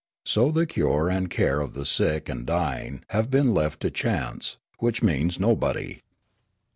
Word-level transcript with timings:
So 0.25 0.49
the 0.49 0.65
cure 0.65 1.11
and 1.11 1.29
care 1.29 1.59
of 1.61 1.75
the 1.75 1.85
sick 1.85 2.27
and 2.27 2.43
dying 2.43 3.03
have 3.11 3.29
been 3.29 3.53
left 3.53 3.81
to 3.81 3.91
chance, 3.91 4.57
which 4.79 5.03
means 5.03 5.39
nobody. 5.39 5.99